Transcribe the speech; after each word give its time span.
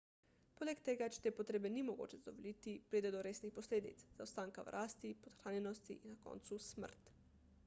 poleg 0.59 0.79
tega 0.87 1.09
če 1.15 1.19
te 1.25 1.31
potrebe 1.39 1.71
ni 1.73 1.83
mogoče 1.89 2.19
zadovoljiti 2.23 2.73
pride 2.93 3.13
do 3.17 3.21
resnih 3.29 3.55
posledic 3.59 4.03
zaostanka 4.17 4.67
v 4.71 4.77
rasti 4.79 5.15
podhranjenosti 5.27 6.01
in 6.03 6.15
na 6.17 6.23
koncu 6.29 6.63
smrt 6.73 7.17